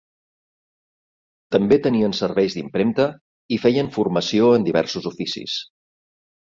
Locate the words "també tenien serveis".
1.57-2.57